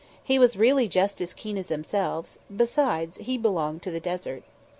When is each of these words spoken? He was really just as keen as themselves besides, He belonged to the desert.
He 0.23 0.39
was 0.39 0.57
really 0.57 0.87
just 0.87 1.21
as 1.21 1.31
keen 1.31 1.59
as 1.59 1.67
themselves 1.67 2.39
besides, 2.55 3.17
He 3.19 3.37
belonged 3.37 3.83
to 3.83 3.91
the 3.91 3.99
desert. 3.99 4.41